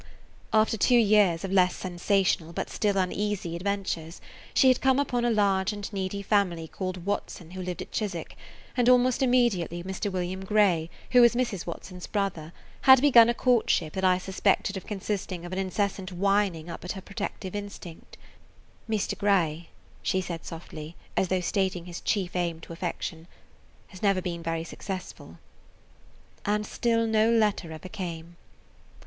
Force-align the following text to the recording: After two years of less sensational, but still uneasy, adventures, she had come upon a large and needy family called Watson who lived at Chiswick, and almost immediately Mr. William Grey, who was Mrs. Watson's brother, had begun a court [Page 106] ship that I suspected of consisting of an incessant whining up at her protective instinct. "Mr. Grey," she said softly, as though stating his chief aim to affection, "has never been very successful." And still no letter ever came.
After 0.51 0.77
two 0.77 0.97
years 0.97 1.43
of 1.43 1.51
less 1.51 1.75
sensational, 1.75 2.53
but 2.53 2.71
still 2.71 2.97
uneasy, 2.97 3.55
adventures, 3.55 4.19
she 4.51 4.67
had 4.69 4.81
come 4.81 4.97
upon 4.97 5.23
a 5.23 5.29
large 5.29 5.73
and 5.73 5.93
needy 5.93 6.23
family 6.23 6.67
called 6.67 7.05
Watson 7.05 7.51
who 7.51 7.61
lived 7.61 7.83
at 7.83 7.91
Chiswick, 7.91 8.35
and 8.75 8.89
almost 8.89 9.21
immediately 9.21 9.83
Mr. 9.83 10.11
William 10.11 10.43
Grey, 10.43 10.89
who 11.11 11.21
was 11.21 11.35
Mrs. 11.35 11.67
Watson's 11.67 12.07
brother, 12.07 12.51
had 12.81 12.99
begun 12.99 13.29
a 13.29 13.35
court 13.35 13.67
[Page 13.67 13.73
106] 13.81 13.85
ship 13.85 13.93
that 13.93 14.03
I 14.03 14.17
suspected 14.17 14.75
of 14.75 14.87
consisting 14.87 15.45
of 15.45 15.53
an 15.53 15.59
incessant 15.59 16.11
whining 16.11 16.67
up 16.67 16.83
at 16.83 16.93
her 16.93 17.01
protective 17.01 17.55
instinct. 17.55 18.17
"Mr. 18.89 19.15
Grey," 19.15 19.69
she 20.01 20.19
said 20.19 20.43
softly, 20.45 20.95
as 21.15 21.27
though 21.27 21.41
stating 21.41 21.85
his 21.85 22.01
chief 22.01 22.35
aim 22.35 22.59
to 22.61 22.73
affection, 22.73 23.27
"has 23.89 24.01
never 24.01 24.19
been 24.19 24.41
very 24.41 24.63
successful." 24.63 25.37
And 26.43 26.65
still 26.65 27.05
no 27.05 27.29
letter 27.29 27.71
ever 27.71 27.87
came. 27.87 28.37